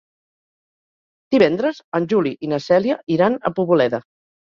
Divendres 1.35 1.83
en 2.01 2.09
Juli 2.15 2.35
i 2.49 2.53
na 2.57 2.63
Cèlia 2.71 3.01
iran 3.19 3.41
a 3.53 3.57
Poboleda. 3.63 4.07